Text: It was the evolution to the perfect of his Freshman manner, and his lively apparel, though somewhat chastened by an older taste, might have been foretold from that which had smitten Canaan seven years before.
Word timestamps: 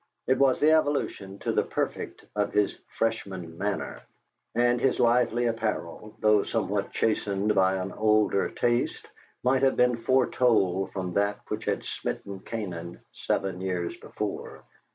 It 0.25 0.39
was 0.39 0.59
the 0.59 0.71
evolution 0.71 1.37
to 1.41 1.51
the 1.51 1.61
perfect 1.61 2.25
of 2.35 2.53
his 2.53 2.75
Freshman 2.97 3.55
manner, 3.59 4.01
and 4.55 4.81
his 4.81 4.99
lively 4.99 5.45
apparel, 5.45 6.15
though 6.21 6.41
somewhat 6.41 6.91
chastened 6.91 7.53
by 7.53 7.75
an 7.75 7.91
older 7.91 8.49
taste, 8.49 9.07
might 9.43 9.61
have 9.61 9.75
been 9.77 9.97
foretold 9.97 10.91
from 10.91 11.13
that 11.13 11.41
which 11.49 11.65
had 11.65 11.83
smitten 11.83 12.39
Canaan 12.39 13.01
seven 13.13 13.61
years 13.61 13.95
before. 13.95 14.63